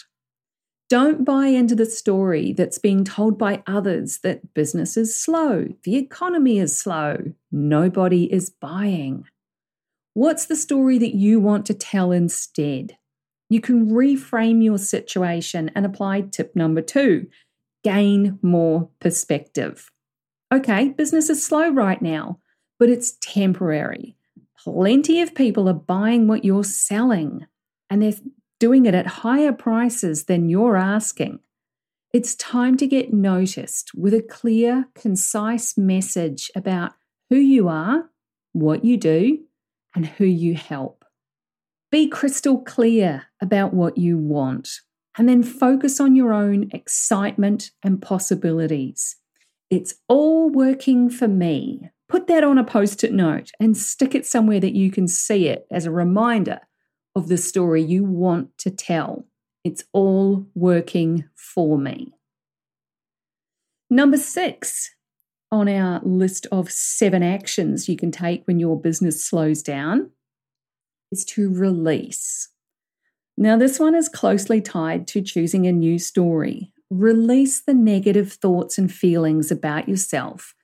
Don't 0.89 1.25
buy 1.25 1.49
into 1.49 1.75
the 1.75 1.87
story 1.87 2.53
that's 2.53 2.79
being 2.79 3.03
told 3.03 3.37
by 3.37 3.63
others 3.67 4.19
that 4.19 4.55
business 4.55 4.97
is 4.97 5.19
slow, 5.19 5.67
the 5.83 5.97
economy 5.97 6.59
is 6.59 6.79
slow, 6.79 7.33
nobody 7.51 8.33
is 8.33 8.51
buying. 8.51 9.25
What's 10.15 10.47
the 10.47 10.55
story 10.55 10.99
that 10.99 11.17
you 11.17 11.41
want 11.41 11.67
to 11.67 11.75
tell 11.75 12.13
instead? 12.13 12.97
You 13.51 13.61
can 13.61 13.91
reframe 13.91 14.63
your 14.63 14.79
situation 14.79 15.73
and 15.75 15.85
apply 15.85 16.23
tip 16.23 16.55
number 16.55 16.83
two 16.83 17.27
gain 17.83 18.39
more 18.43 18.89
perspective. 18.99 19.93
Okay, 20.53 20.89
business 20.89 21.31
is 21.31 21.45
slow 21.45 21.69
right 21.71 22.03
now, 22.03 22.41
but 22.81 22.89
it's 22.89 23.17
temporary. 23.21 24.17
Plenty 24.59 25.21
of 25.21 25.35
people 25.35 25.69
are 25.69 25.75
buying 25.75 26.27
what 26.27 26.45
you're 26.45 26.65
selling 26.65 27.47
and 27.89 28.03
they're 28.03 28.15
doing 28.59 28.87
it 28.87 28.95
at 28.95 29.07
higher 29.07 29.53
prices 29.53 30.25
than 30.25 30.49
you're 30.49 30.77
asking. 30.77 31.41
It's 32.13 32.35
time 32.35 32.77
to 32.79 32.87
get 32.87 33.13
noticed 33.13 33.93
with 33.95 34.15
a 34.15 34.23
clear, 34.23 34.89
concise 34.95 35.77
message 35.77 36.51
about 36.55 36.93
who 37.29 37.37
you 37.37 37.69
are, 37.69 38.11
what 38.53 38.85
you 38.85 38.97
do, 38.97 39.41
and 39.95 40.07
who 40.07 40.25
you 40.25 40.55
help. 40.55 41.05
Be 41.91 42.09
crystal 42.09 42.63
clear 42.63 43.25
about 43.41 43.75
what 43.75 43.99
you 43.99 44.17
want 44.19 44.69
and 45.19 45.29
then 45.29 45.43
focus 45.43 46.01
on 46.01 46.15
your 46.15 46.33
own 46.33 46.69
excitement 46.73 47.71
and 47.83 48.03
possibilities. 48.03 49.17
It's 49.71 49.95
all 50.09 50.51
working 50.51 51.11
for 51.11 51.29
me. 51.29 51.91
Put 52.09 52.29
that 52.29 52.45
on 52.45 52.59
a 52.59 52.65
post 52.65 53.03
it 53.03 53.13
note 53.13 53.51
and 53.59 53.77
stick 53.77 54.15
it 54.15 54.27
somewhere 54.27 54.61
that 54.61 54.77
you 54.77 54.91
can 54.91 55.09
see 55.09 55.49
it 55.49 55.67
as 55.71 55.87
a 55.87 55.91
reminder 55.91 56.61
of 57.17 57.27
the 57.29 57.37
story 57.37 57.83
you 57.83 58.05
want 58.05 58.57
to 58.59 58.71
tell. 58.71 59.27
It's 59.65 59.83
all 59.93 60.47
working 60.55 61.25
for 61.35 61.77
me. 61.77 62.13
Number 63.91 64.19
six 64.19 64.91
on 65.51 65.69
our 65.69 66.01
list 66.05 66.47
of 66.53 66.71
seven 66.71 67.23
actions 67.23 67.89
you 67.89 67.97
can 67.97 68.11
take 68.11 68.47
when 68.47 68.61
your 68.61 68.81
business 68.81 69.25
slows 69.25 69.63
down 69.63 70.11
is 71.11 71.25
to 71.25 71.53
release. 71.53 72.51
Now, 73.37 73.57
this 73.57 73.79
one 73.79 73.95
is 73.95 74.09
closely 74.09 74.61
tied 74.61 75.07
to 75.09 75.23
choosing 75.23 75.67
a 75.67 75.73
new 75.73 75.99
story. 75.99 76.73
Release 76.91 77.61
the 77.61 77.75
negative 77.75 78.33
thoughts 78.33 78.79
and 78.79 78.93
feelings 78.93 79.51
about 79.51 79.89
yourself. 79.89 80.55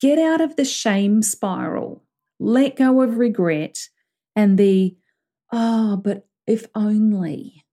Get 0.00 0.18
out 0.18 0.40
of 0.40 0.56
the 0.56 0.64
shame 0.64 1.22
spiral. 1.22 2.02
Let 2.40 2.76
go 2.76 3.02
of 3.02 3.18
regret 3.18 3.78
and 4.34 4.58
the, 4.58 4.96
oh, 5.52 5.96
but 5.96 6.26
if 6.46 6.66
only 6.74 7.64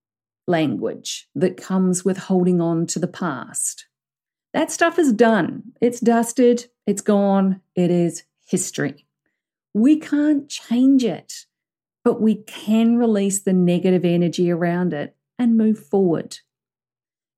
language 0.47 1.27
that 1.35 1.57
comes 1.57 2.03
with 2.05 2.17
holding 2.17 2.59
on 2.61 2.85
to 2.87 2.99
the 2.99 3.07
past. 3.07 3.87
That 4.53 4.71
stuff 4.71 4.97
is 4.97 5.13
done. 5.13 5.73
It's 5.79 5.99
dusted. 5.99 6.65
It's 6.87 7.01
gone. 7.01 7.61
It 7.75 7.91
is 7.91 8.23
history. 8.47 9.05
We 9.73 9.99
can't 9.99 10.49
change 10.49 11.03
it 11.03 11.45
but 12.03 12.21
we 12.21 12.35
can 12.35 12.97
release 12.97 13.39
the 13.39 13.53
negative 13.53 14.05
energy 14.05 14.49
around 14.49 14.93
it 14.93 15.15
and 15.37 15.57
move 15.57 15.77
forward. 15.77 16.37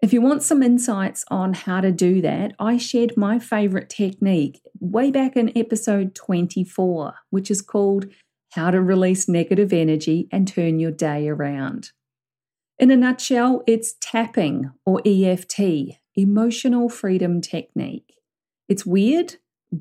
If 0.01 0.13
you 0.13 0.21
want 0.21 0.43
some 0.43 0.63
insights 0.63 1.24
on 1.29 1.53
how 1.53 1.81
to 1.81 1.91
do 1.91 2.21
that, 2.21 2.53
I 2.57 2.77
shared 2.77 3.17
my 3.17 3.38
favorite 3.38 3.89
technique 3.89 4.62
way 4.79 5.12
back 5.12 5.36
in 5.36 5.55
episode 5.57 6.15
24, 6.15 7.15
which 7.29 7.51
is 7.51 7.62
called 7.62 8.07
How 8.51 8.70
to 8.70 8.81
Release 8.81 9.29
Negative 9.29 9.72
Energy 9.72 10.27
and 10.29 10.46
Turn 10.46 10.77
Your 10.77 10.91
Day 10.91 11.29
Around. 11.29 11.91
In 12.77 12.91
a 12.91 12.98
nutshell, 12.98 13.63
it's 13.65 13.96
tapping 14.01 14.72
or 14.86 15.01
EFT, 15.05 15.60
Emotional 16.15 16.89
Freedom 16.89 17.39
Technique. 17.39 18.15
It's 18.67 18.86
weird, 18.86 19.36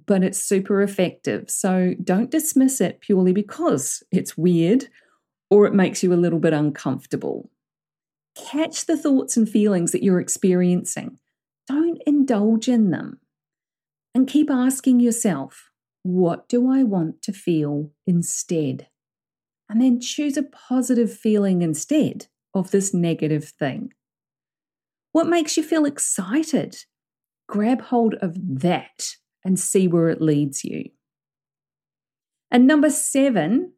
but 0.06 0.22
it's 0.22 0.40
super 0.40 0.82
effective. 0.82 1.50
So 1.50 1.94
don't 2.04 2.30
dismiss 2.30 2.80
it 2.80 3.00
purely 3.00 3.32
because 3.32 4.04
it's 4.12 4.38
weird 4.38 4.88
or 5.50 5.66
it 5.66 5.74
makes 5.74 6.04
you 6.04 6.12
a 6.12 6.14
little 6.14 6.38
bit 6.38 6.52
uncomfortable. 6.52 7.50
Catch 8.36 8.86
the 8.86 8.96
thoughts 8.96 9.36
and 9.36 9.48
feelings 9.48 9.90
that 9.90 10.04
you're 10.04 10.20
experiencing. 10.20 11.18
Don't 11.66 12.00
indulge 12.06 12.68
in 12.68 12.90
them. 12.90 13.18
And 14.14 14.28
keep 14.28 14.48
asking 14.48 15.00
yourself, 15.00 15.69
what 16.02 16.48
do 16.48 16.70
I 16.70 16.82
want 16.82 17.22
to 17.22 17.32
feel 17.32 17.90
instead? 18.06 18.88
And 19.68 19.80
then 19.80 20.00
choose 20.00 20.36
a 20.36 20.42
positive 20.42 21.12
feeling 21.12 21.62
instead 21.62 22.26
of 22.54 22.70
this 22.70 22.92
negative 22.92 23.44
thing. 23.44 23.92
What 25.12 25.28
makes 25.28 25.56
you 25.56 25.62
feel 25.62 25.84
excited 25.84 26.84
grab 27.50 27.82
hold 27.82 28.14
of 28.22 28.36
that 28.60 29.16
and 29.44 29.58
see 29.58 29.88
where 29.88 30.08
it 30.08 30.22
leads 30.22 30.64
you. 30.64 30.84
And 32.50 32.66
number 32.66 32.90
seven 32.90 33.72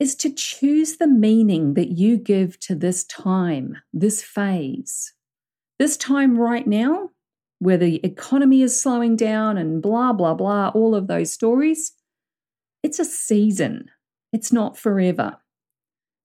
is 0.00 0.16
to 0.16 0.34
choose 0.34 0.96
the 0.96 1.06
meaning 1.06 1.74
that 1.74 1.90
you 1.90 2.16
give 2.16 2.58
to 2.60 2.74
this 2.74 3.04
time, 3.04 3.76
this 3.92 4.22
phase. 4.22 5.14
This 5.78 5.96
time 5.96 6.38
right 6.38 6.66
now, 6.66 7.10
where 7.62 7.78
the 7.78 8.04
economy 8.04 8.60
is 8.60 8.82
slowing 8.82 9.14
down 9.14 9.56
and 9.56 9.80
blah, 9.80 10.12
blah, 10.12 10.34
blah, 10.34 10.72
all 10.74 10.96
of 10.96 11.06
those 11.06 11.30
stories, 11.30 11.92
it's 12.82 12.98
a 12.98 13.04
season. 13.04 13.88
It's 14.32 14.52
not 14.52 14.76
forever. 14.76 15.36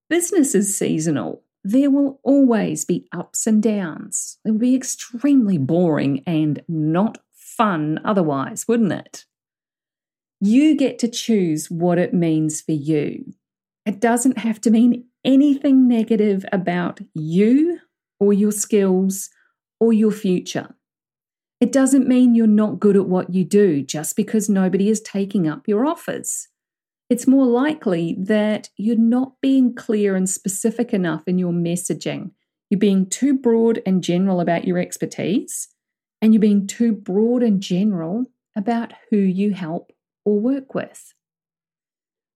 Business 0.10 0.56
is 0.56 0.75
seasonal. 0.75 1.44
There 1.63 1.91
will 1.91 2.20
always 2.24 2.86
be 2.86 3.08
ups 3.12 3.46
and 3.46 3.62
downs. 3.62 4.39
It 4.46 4.51
would 4.51 4.62
be 4.62 4.74
extremely 4.75 5.60
boring 5.60 6.24
and 6.25 6.63
not 6.67 7.20
fun 7.32 8.00
otherwise, 8.03 8.67
wouldn't 8.67 8.94
it? 8.94 9.25
You 10.41 10.75
get 10.75 10.98
to 11.00 11.08
choose 11.08 11.70
what 11.70 12.00
it 12.00 12.15
means 12.15 12.62
for 12.62 12.72
you. 12.72 13.34
It 13.86 14.00
doesn't 14.00 14.39
have 14.39 14.60
to 14.62 14.72
mean 14.72 15.06
anything 15.24 15.88
negative 15.88 16.46
about 16.51 17.00
you 17.13 17.79
or 18.20 18.34
your 18.34 18.51
skills 18.51 19.29
or 19.79 19.94
your 19.94 20.12
future. 20.12 20.74
It 21.60 21.72
doesn't 21.72 22.08
mean 22.08 22.36
you're 22.36 22.48
not 22.48 22.80
good 22.80 22.96
at 22.96 23.08
what 23.08 23.34
you 23.34 23.44
do 23.44 23.82
just 23.82 24.16
because 24.16 24.48
nobody 24.48 24.90
is 24.90 25.02
taking 25.02 25.48
up 25.48 25.68
your 25.68 25.86
offers. 25.86 26.50
It's 27.10 27.26
more 27.26 27.46
likely 27.46 28.16
that 28.20 28.70
you're 28.78 28.98
not 28.98 29.34
being 29.42 29.74
clear 29.74 30.16
and 30.16 30.30
specific 30.30 30.94
enough 30.94 31.24
in 31.26 31.40
your 31.40 31.54
messaging. 31.54 32.32
You're 32.70 32.80
being 32.80 33.10
too 33.10 33.34
broad 33.34 33.82
and 33.86 34.04
general 34.04 34.40
about 34.40 34.66
your 34.66 34.78
expertise, 34.78 35.70
and 36.22 36.34
you're 36.34 36.42
being 36.42 36.68
too 36.68 36.92
broad 36.92 37.42
and 37.42 37.62
general 37.62 38.26
about 38.56 38.94
who 39.10 39.18
you 39.18 39.54
help 39.54 39.92
or 40.26 40.40
work 40.40 40.76
with. 40.76 41.14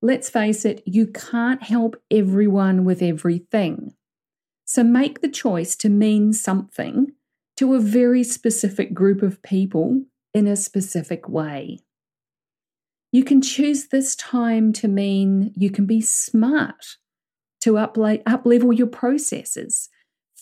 Let's 0.01 0.29
face 0.29 0.65
it, 0.65 0.81
you 0.85 1.05
can't 1.05 1.61
help 1.61 2.01
everyone 2.09 2.85
with 2.85 3.03
everything. 3.03 3.93
So 4.65 4.83
make 4.83 5.21
the 5.21 5.29
choice 5.29 5.75
to 5.77 5.89
mean 5.89 6.33
something 6.33 7.11
to 7.61 7.75
a 7.75 7.79
very 7.79 8.23
specific 8.23 8.91
group 8.91 9.21
of 9.21 9.39
people 9.43 10.03
in 10.33 10.47
a 10.47 10.55
specific 10.55 11.29
way. 11.29 11.77
You 13.11 13.23
can 13.23 13.39
choose 13.39 13.89
this 13.89 14.15
time 14.15 14.73
to 14.73 14.87
mean 14.87 15.53
you 15.55 15.69
can 15.69 15.85
be 15.85 16.01
smart, 16.01 16.97
to 17.59 17.77
up 17.77 17.97
level 17.97 18.73
your 18.73 18.87
processes, 18.87 19.89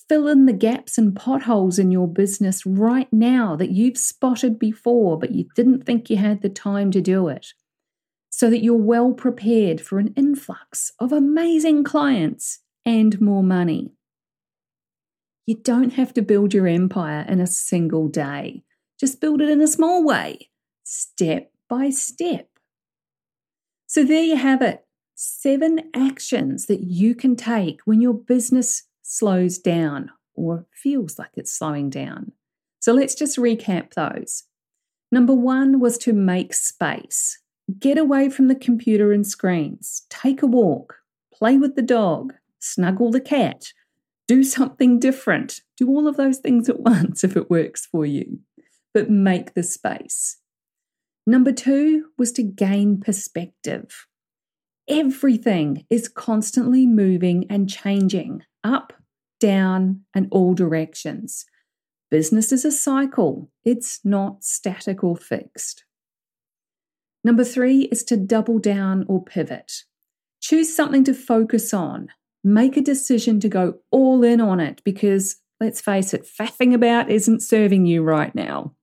fill 0.08 0.30
in 0.30 0.46
the 0.46 0.54
gaps 0.54 0.98
and 0.98 1.14
potholes 1.14 1.78
in 1.78 1.92
your 1.92 2.08
business 2.08 2.66
right 2.66 3.12
now 3.12 3.58
that 3.58 3.72
you've 3.72 3.98
spotted 3.98 4.58
before, 4.58 5.20
but 5.20 5.32
you 5.32 5.46
didn't 5.58 5.86
think 5.86 6.10
you 6.10 6.16
had 6.16 6.42
the 6.42 6.48
time 6.48 6.90
to 6.92 7.02
do 7.02 7.28
it, 7.28 7.48
so 8.30 8.50
that 8.50 8.64
you're 8.64 8.78
well 8.78 9.12
prepared 9.12 9.82
for 9.82 10.00
an 10.00 10.14
influx 10.16 10.94
of 11.02 11.12
amazing 11.12 11.84
clients 11.84 12.60
and 12.86 13.20
more 13.20 13.44
money. 13.44 13.92
You 15.50 15.56
don't 15.56 15.94
have 15.94 16.14
to 16.14 16.22
build 16.22 16.54
your 16.54 16.68
empire 16.68 17.26
in 17.28 17.42
a 17.42 17.48
single 17.48 18.08
day. 18.08 18.62
Just 19.00 19.20
build 19.20 19.42
it 19.42 19.50
in 19.50 19.62
a 19.62 19.68
small 19.68 20.06
way, 20.06 20.52
step 20.84 21.52
by 21.68 21.90
step. 21.90 22.48
So 23.88 24.04
there 24.04 24.22
you 24.22 24.36
have 24.36 24.62
it 24.62 24.86
seven 25.16 25.90
actions 25.96 26.68
that 26.68 26.82
you 26.82 27.16
can 27.16 27.36
take 27.36 27.80
when 27.86 28.00
your 28.00 28.14
business 28.14 28.84
slows 29.02 29.58
down 29.58 30.12
or 30.36 30.68
feels 30.72 31.18
like 31.18 31.32
it's 31.36 31.52
slowing 31.52 31.90
down. 31.90 32.32
So 32.80 32.94
let's 32.94 33.16
just 33.16 33.36
recap 33.36 33.96
those. 33.96 34.44
Number 35.12 35.34
one 35.34 35.80
was 35.80 35.98
to 35.98 36.14
make 36.14 36.54
space. 36.54 37.40
Get 37.80 37.98
away 37.98 38.30
from 38.30 38.50
the 38.50 38.56
computer 38.56 39.12
and 39.12 39.26
screens. 39.26 40.04
Take 40.12 40.44
a 40.44 40.46
walk. 40.46 40.98
Play 41.34 41.58
with 41.58 41.76
the 41.76 41.82
dog. 41.82 42.36
Snuggle 42.60 43.10
the 43.10 43.20
cat. 43.20 43.74
Do 44.30 44.44
something 44.44 45.00
different. 45.00 45.62
Do 45.76 45.88
all 45.88 46.08
of 46.08 46.16
those 46.16 46.38
things 46.38 46.70
at 46.70 46.80
once 46.82 47.24
if 47.24 47.36
it 47.36 47.50
works 47.50 47.88
for 47.88 48.06
you. 48.06 48.42
But 48.94 49.10
make 49.10 49.56
the 49.56 49.64
space. 49.64 50.38
Number 51.26 51.52
two 51.52 52.10
was 52.16 52.32
to 52.34 52.44
gain 52.44 53.00
perspective. 53.00 54.06
Everything 54.88 55.84
is 55.90 56.08
constantly 56.08 56.86
moving 56.86 57.48
and 57.50 57.68
changing 57.68 58.44
up, 58.64 58.94
down, 59.40 60.02
and 60.14 60.28
all 60.30 60.54
directions. 60.54 61.46
Business 62.12 62.52
is 62.52 62.64
a 62.64 62.72
cycle, 62.72 63.50
it's 63.64 64.00
not 64.04 64.44
static 64.44 65.04
or 65.04 65.16
fixed. 65.18 65.86
Number 67.24 67.44
three 67.44 67.82
is 67.92 68.04
to 68.06 68.18
double 68.18 68.60
down 68.60 69.06
or 69.08 69.24
pivot. 69.24 69.86
Choose 70.40 70.76
something 70.76 71.04
to 71.06 71.16
focus 71.16 71.74
on. 71.74 72.10
Make 72.44 72.78
a 72.78 72.82
decision 72.82 73.40
to 73.42 73.50
go 73.50 73.80
all 73.92 74.24
in 74.24 74.40
on 74.40 74.60
it 74.60 74.82
because, 74.84 75.38
let's 75.60 75.82
face 75.82 76.14
it, 76.14 76.26
faffing 76.26 76.74
about 76.74 77.10
isn't 77.10 77.42
serving 77.42 77.86
you 77.86 78.02
right 78.02 78.34
now. 78.34 78.74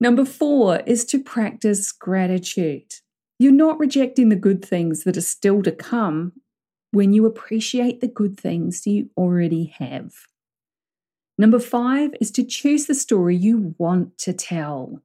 Number 0.00 0.24
four 0.24 0.80
is 0.86 1.04
to 1.06 1.22
practice 1.22 1.92
gratitude. 1.92 2.94
You're 3.38 3.52
not 3.52 3.78
rejecting 3.78 4.28
the 4.28 4.36
good 4.36 4.64
things 4.64 5.04
that 5.04 5.16
are 5.16 5.20
still 5.20 5.62
to 5.62 5.72
come 5.72 6.32
when 6.92 7.12
you 7.12 7.26
appreciate 7.26 8.00
the 8.00 8.08
good 8.08 8.38
things 8.38 8.86
you 8.86 9.10
already 9.16 9.74
have. 9.78 10.12
Number 11.38 11.58
five 11.58 12.10
is 12.20 12.30
to 12.32 12.44
choose 12.44 12.86
the 12.86 12.94
story 12.94 13.36
you 13.36 13.74
want 13.78 14.18
to 14.18 14.32
tell. 14.32 15.02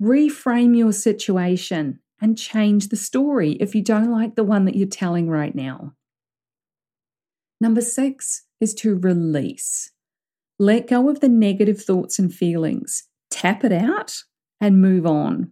Reframe 0.00 0.76
your 0.76 0.92
situation 0.92 1.98
and 2.20 2.38
change 2.38 2.88
the 2.88 2.96
story 2.96 3.52
if 3.52 3.74
you 3.74 3.82
don't 3.82 4.12
like 4.12 4.36
the 4.36 4.44
one 4.44 4.64
that 4.66 4.76
you're 4.76 4.86
telling 4.86 5.28
right 5.28 5.54
now. 5.54 5.95
Number 7.60 7.80
six 7.80 8.44
is 8.60 8.74
to 8.74 8.96
release. 8.96 9.90
Let 10.58 10.88
go 10.88 11.08
of 11.08 11.20
the 11.20 11.28
negative 11.28 11.82
thoughts 11.82 12.18
and 12.18 12.32
feelings 12.32 13.04
tap 13.30 13.64
it 13.64 13.72
out 13.72 14.22
and 14.60 14.80
move 14.80 15.06
on. 15.06 15.50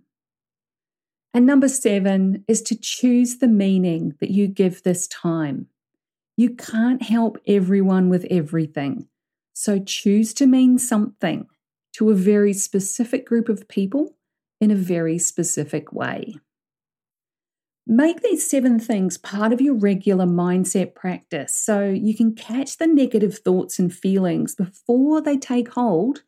And 1.34 1.46
number 1.46 1.68
seven 1.68 2.44
is 2.46 2.62
to 2.62 2.78
choose 2.80 3.38
the 3.38 3.48
meaning 3.48 4.14
that 4.20 4.30
you 4.30 4.46
give 4.46 4.82
this 4.82 5.08
time. 5.08 5.66
You 6.36 6.50
can't 6.50 7.02
help 7.02 7.38
everyone 7.46 8.08
with 8.08 8.26
everything. 8.30 9.08
So 9.52 9.78
choose 9.78 10.32
to 10.34 10.46
mean 10.46 10.78
something 10.78 11.46
to 11.94 12.10
a 12.10 12.14
very 12.14 12.52
specific 12.52 13.26
group 13.26 13.48
of 13.48 13.68
people 13.68 14.16
in 14.60 14.70
a 14.70 14.76
very 14.76 15.18
specific 15.18 15.92
way. 15.92 16.36
Make 17.86 18.22
these 18.22 18.48
seven 18.48 18.78
things 18.78 19.18
part 19.18 19.52
of 19.52 19.60
your 19.60 19.74
regular 19.74 20.24
mindset 20.24 20.94
practice 20.94 21.54
so 21.54 21.88
you 21.88 22.16
can 22.16 22.34
catch 22.34 22.78
the 22.78 22.86
negative 22.86 23.38
thoughts 23.38 23.78
and 23.78 23.94
feelings 23.94 24.54
before 24.54 25.20
they 25.20 25.36
take 25.36 25.68
hold 25.68 26.22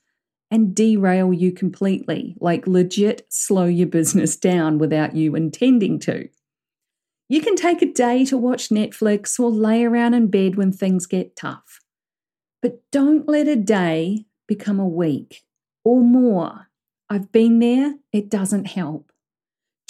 and 0.51 0.75
derail 0.75 1.33
you 1.33 1.53
completely, 1.53 2.37
like 2.41 2.67
legit 2.67 3.27
slow 3.31 3.65
your 3.65 3.87
business 3.87 4.37
down 4.37 4.79
without 4.79 5.17
you 5.17 5.35
intending 5.35 5.99
to. 6.01 6.29
You 7.29 7.41
can 7.41 7.57
take 7.57 7.83
a 7.83 7.93
day 7.93 8.25
to 8.27 8.37
watch 8.37 8.69
Netflix 8.69 9.41
or 9.41 9.51
lay 9.51 9.85
around 9.85 10.15
in 10.15 10.29
bed 10.29 10.57
when 10.57 10.73
things 10.73 11.07
get 11.07 11.37
tough. 11.37 11.81
But 12.61 12.83
don't 12.93 13.29
let 13.29 13.49
a 13.49 13.57
day 13.57 14.27
become 14.47 14.79
a 14.79 14.87
week 14.87 15.43
or 15.85 16.03
more. 16.03 16.69
I've 17.09 17.33
been 17.33 17.59
there, 17.59 17.95
it 18.13 18.29
doesn't 18.29 18.67
help. 18.67 19.11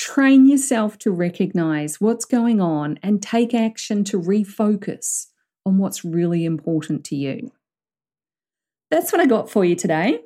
Train 0.06 0.46
yourself 0.46 0.98
to 0.98 1.10
recognize 1.10 2.00
what's 2.00 2.24
going 2.24 2.60
on 2.60 2.96
and 3.02 3.20
take 3.20 3.52
action 3.52 4.04
to 4.04 4.20
refocus 4.20 5.26
on 5.66 5.78
what's 5.78 6.04
really 6.04 6.44
important 6.44 7.02
to 7.06 7.16
you. 7.16 7.50
That's 8.88 9.10
what 9.10 9.20
I 9.20 9.26
got 9.26 9.50
for 9.50 9.64
you 9.64 9.74
today. 9.74 10.20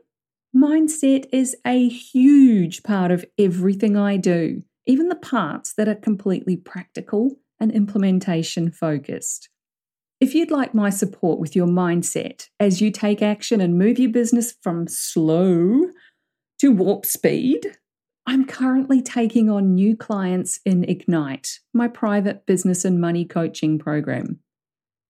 Mindset 0.55 1.25
is 1.33 1.57
a 1.67 1.89
huge 1.89 2.83
part 2.83 3.11
of 3.11 3.25
everything 3.39 3.97
I 3.97 4.19
do, 4.19 4.65
even 4.85 5.09
the 5.09 5.15
parts 5.15 5.73
that 5.79 5.89
are 5.89 5.95
completely 5.95 6.59
practical 6.59 7.37
and 7.59 7.73
implementation 7.73 8.71
focused. 8.71 9.49
If 10.21 10.35
you'd 10.35 10.51
like 10.51 10.75
my 10.75 10.91
support 10.91 11.41
with 11.41 11.57
your 11.57 11.67
mindset 11.67 12.49
as 12.61 12.83
you 12.83 12.91
take 12.91 13.23
action 13.23 13.63
and 13.63 13.79
move 13.79 13.99
your 13.99 14.11
business 14.11 14.55
from 14.61 14.87
slow 14.89 15.87
to 16.59 16.71
warp 16.71 17.07
speed, 17.07 17.79
I'm 18.27 18.45
currently 18.45 19.03
taking 19.03 19.51
on 19.51 19.75
new 19.75 19.97
clients 19.97 20.61
in 20.65 20.85
Ignite, 20.85 21.61
my 21.73 21.89
private 21.89 22.47
business 22.47 22.85
and 22.85 23.01
money 23.01 23.25
coaching 23.25 23.79
program. 23.79 24.41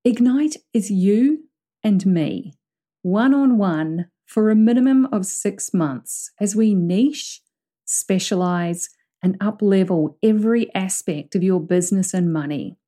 Ignite 0.04 0.56
is 0.72 0.90
you 0.90 1.44
and 1.84 2.06
me, 2.06 2.54
one 3.02 3.34
on 3.34 3.58
one 3.58 4.06
for 4.26 4.48
a 4.48 4.54
minimum 4.54 5.06
of 5.12 5.26
six 5.26 5.74
months 5.74 6.30
as 6.40 6.56
we 6.56 6.74
niche, 6.74 7.42
specialize, 7.84 8.88
and 9.22 9.38
uplevel 9.40 10.14
every 10.22 10.72
aspect 10.74 11.34
of 11.34 11.42
your 11.42 11.60
business 11.60 12.14
and 12.14 12.32
money. 12.32 12.78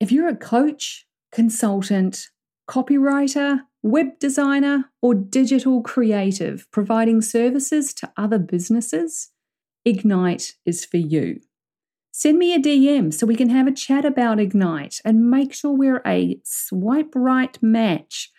If 0.00 0.10
you're 0.10 0.28
a 0.28 0.36
coach, 0.36 1.06
consultant, 1.30 2.28
copywriter, 2.68 3.60
web 3.82 4.18
designer, 4.18 4.86
or 5.02 5.14
digital 5.14 5.82
creative 5.82 6.66
providing 6.70 7.20
services 7.20 7.94
to 7.94 8.10
other 8.16 8.38
businesses, 8.38 9.30
Ignite 9.84 10.54
is 10.66 10.84
for 10.84 10.98
you. 10.98 11.40
Send 12.12 12.38
me 12.38 12.54
a 12.54 12.58
DM 12.58 13.14
so 13.14 13.26
we 13.26 13.36
can 13.36 13.50
have 13.50 13.66
a 13.66 13.72
chat 13.72 14.04
about 14.04 14.40
Ignite 14.40 15.00
and 15.04 15.30
make 15.30 15.54
sure 15.54 15.72
we're 15.72 16.02
a 16.06 16.40
swipe 16.44 17.12
right 17.14 17.56
match 17.62 18.30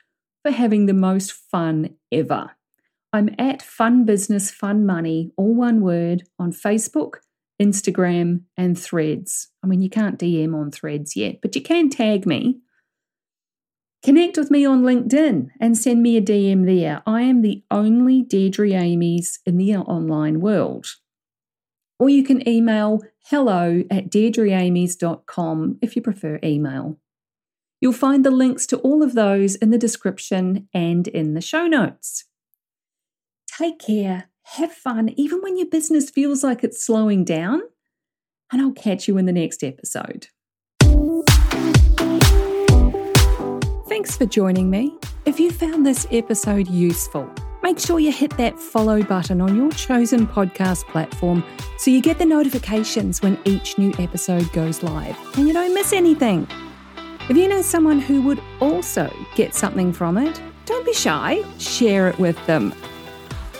for 0.44 0.52
having 0.52 0.86
the 0.86 0.94
most 0.94 1.32
fun 1.32 1.96
ever. 2.12 2.52
I'm 3.14 3.34
at 3.38 3.62
Fun 3.62 4.06
Business 4.06 4.52
Fun 4.52 4.86
Money, 4.86 5.32
all 5.36 5.54
one 5.54 5.82
word, 5.82 6.24
on 6.40 6.52
Facebook, 6.52 7.16
Instagram, 7.62 8.42
and 8.56 8.78
Threads. 8.80 9.50
I 9.64 9.68
mean, 9.68 9.82
you 9.82 9.90
can't 9.90 10.20
DM 10.20 10.56
on 10.56 10.72
Threads 10.72 11.16
yet, 11.16 11.42
but 11.42 11.56
you 11.56 11.62
can 11.62 11.90
tag 11.90 12.26
me. 12.26 12.60
Connect 14.04 14.38
with 14.38 14.50
me 14.50 14.66
on 14.66 14.82
LinkedIn 14.82 15.50
and 15.60 15.78
send 15.78 16.02
me 16.02 16.18
a 16.18 16.22
DM 16.22 16.66
there. 16.66 17.04
I 17.06 17.22
am 17.22 17.42
the 17.42 17.64
only 17.70 18.24
Deirdre 18.24 18.74
Amies 18.74 19.40
in 19.46 19.58
the 19.58 19.76
online 19.76 20.42
world. 20.42 20.88
Or 22.02 22.10
you 22.10 22.24
can 22.24 22.50
email 22.50 23.04
hello 23.26 23.84
at 23.92 24.10
deirdreamies.com 24.10 25.78
if 25.84 25.96
you 25.96 26.02
prefer 26.02 26.40
email. 26.44 26.98
You'll 27.80 27.94
find 27.94 28.26
the 28.26 28.32
links 28.32 28.66
to 28.68 28.78
all 28.78 29.04
of 29.04 29.14
those 29.14 29.54
in 29.54 29.70
the 29.70 29.78
description 29.78 30.68
and 30.74 31.08
in 31.08 31.36
the 31.36 31.42
show 31.42 31.68
notes. 31.68 32.26
Take 33.56 33.78
care, 33.78 34.30
have 34.46 34.74
fun, 34.74 35.10
even 35.10 35.44
when 35.44 35.58
your 35.58 35.68
business 35.68 36.10
feels 36.10 36.44
like 36.44 36.64
it's 36.64 36.84
slowing 36.84 37.24
down, 37.24 37.62
and 38.52 38.64
I'll 38.64 38.72
catch 38.72 39.08
you 39.08 39.20
in 39.20 39.28
the 39.28 39.32
next 39.32 39.64
episode. 39.64 40.30
Thanks 43.88 44.18
for 44.18 44.26
joining 44.26 44.72
me. 44.72 44.98
If 45.28 45.40
you 45.40 45.52
found 45.52 45.86
this 45.86 46.08
episode 46.10 46.68
useful, 46.68 47.32
make 47.64 47.80
sure 47.80 48.00
you 48.00 48.12
hit 48.12 48.36
that 48.38 48.60
follow 48.60 49.02
button 49.04 49.42
on 49.42 49.56
your 49.56 49.72
chosen 49.72 50.26
podcast 50.26 50.86
platform 50.88 51.44
so 51.78 51.92
you 51.92 52.02
get 52.02 52.18
the 52.18 52.26
notifications 52.26 53.22
when 53.22 53.38
each 53.46 53.78
new 53.78 53.94
episode 54.00 54.52
goes 54.54 54.84
live 54.84 55.18
and 55.38 55.48
you 55.48 55.54
don't 55.54 55.74
miss 55.74 55.94
anything. 55.94 56.48
If 57.30 57.38
you 57.38 57.48
know 57.48 57.62
someone 57.62 58.00
who 58.00 58.22
would 58.24 58.42
also 58.60 59.14
get 59.36 59.54
something 59.54 59.94
from 59.94 60.18
it, 60.18 60.42
don't 60.66 60.86
be 60.86 60.94
shy, 60.94 61.44
share 61.58 62.08
it 62.08 62.18
with 62.20 62.44
them. 62.46 62.72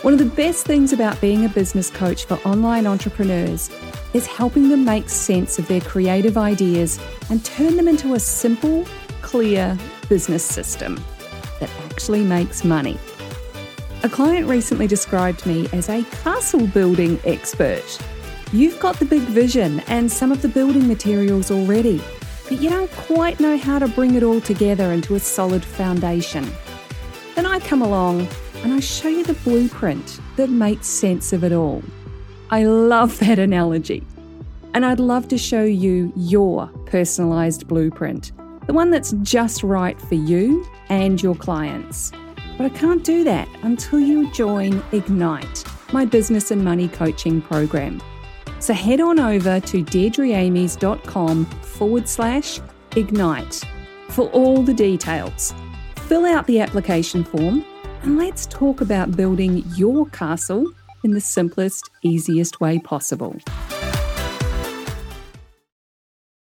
One 0.02 0.12
of 0.12 0.18
the 0.18 0.26
best 0.26 0.66
things 0.66 0.92
about 0.92 1.20
being 1.20 1.44
a 1.44 1.48
business 1.48 1.88
coach 1.88 2.24
for 2.24 2.34
online 2.44 2.86
entrepreneurs 2.88 3.70
is 4.14 4.26
helping 4.26 4.68
them 4.68 4.84
make 4.84 5.08
sense 5.08 5.58
of 5.60 5.68
their 5.68 5.80
creative 5.80 6.36
ideas 6.36 6.98
and 7.30 7.44
turn 7.44 7.76
them 7.76 7.86
into 7.86 8.14
a 8.14 8.20
simple, 8.20 8.84
clear 9.22 9.78
business 10.08 10.44
system 10.44 11.02
that 11.60 11.70
actually 11.84 12.24
makes 12.24 12.64
money. 12.64 12.98
A 14.04 14.08
client 14.08 14.48
recently 14.48 14.88
described 14.88 15.46
me 15.46 15.68
as 15.72 15.88
a 15.88 16.02
castle 16.02 16.66
building 16.66 17.20
expert. 17.24 17.98
You've 18.52 18.80
got 18.80 18.98
the 18.98 19.04
big 19.04 19.22
vision 19.22 19.78
and 19.86 20.10
some 20.10 20.32
of 20.32 20.42
the 20.42 20.48
building 20.48 20.88
materials 20.88 21.52
already, 21.52 22.02
but 22.48 22.60
you 22.60 22.68
don't 22.68 22.90
quite 22.90 23.38
know 23.38 23.56
how 23.56 23.78
to 23.78 23.86
bring 23.86 24.16
it 24.16 24.24
all 24.24 24.40
together 24.40 24.90
into 24.90 25.14
a 25.14 25.20
solid 25.20 25.64
foundation. 25.64 26.50
Then 27.36 27.46
I 27.46 27.60
come 27.60 27.80
along 27.80 28.26
and 28.64 28.72
I 28.72 28.80
show 28.80 29.08
you 29.08 29.22
the 29.22 29.34
blueprint 29.34 30.20
that 30.34 30.50
makes 30.50 30.88
sense 30.88 31.32
of 31.32 31.44
it 31.44 31.52
all. 31.52 31.80
I 32.50 32.64
love 32.64 33.20
that 33.20 33.38
analogy. 33.38 34.04
And 34.74 34.84
I'd 34.84 34.98
love 34.98 35.28
to 35.28 35.38
show 35.38 35.62
you 35.62 36.12
your 36.16 36.66
personalised 36.86 37.68
blueprint 37.68 38.32
the 38.66 38.72
one 38.72 38.90
that's 38.90 39.12
just 39.22 39.62
right 39.62 40.00
for 40.00 40.14
you 40.14 40.64
and 40.88 41.20
your 41.20 41.34
clients. 41.34 42.12
But 42.56 42.66
I 42.66 42.68
can't 42.70 43.02
do 43.02 43.24
that 43.24 43.48
until 43.62 44.00
you 44.00 44.30
join 44.32 44.82
Ignite, 44.92 45.64
my 45.92 46.04
business 46.04 46.50
and 46.50 46.64
money 46.64 46.88
coaching 46.88 47.42
program. 47.42 48.02
So 48.58 48.72
head 48.74 49.00
on 49.00 49.18
over 49.18 49.58
to 49.58 49.84
deirdreamies.com 49.84 51.44
forward 51.46 52.08
slash 52.08 52.60
ignite 52.94 53.62
for 54.08 54.28
all 54.30 54.62
the 54.62 54.74
details. 54.74 55.52
Fill 55.96 56.26
out 56.26 56.46
the 56.46 56.60
application 56.60 57.24
form 57.24 57.64
and 58.02 58.18
let's 58.18 58.46
talk 58.46 58.80
about 58.80 59.16
building 59.16 59.64
your 59.74 60.06
castle 60.06 60.70
in 61.04 61.12
the 61.12 61.20
simplest, 61.20 61.90
easiest 62.02 62.60
way 62.60 62.78
possible. 62.78 63.36